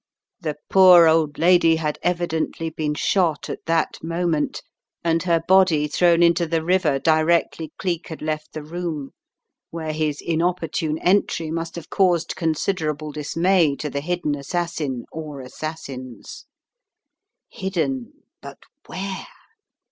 [0.39, 4.63] The poor old lady had evidently been shot at that moment,
[5.03, 9.11] and her body thrown into the river directly Cleek had left the room,
[9.69, 15.05] where his inop portune entry must have caused considerable dis may to the hidden assassin,
[15.11, 16.47] or assassins.
[17.51, 18.11] Hidden;
[18.41, 18.57] but
[18.87, 19.27] where?